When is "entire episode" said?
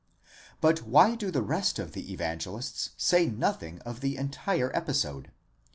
4.17-5.31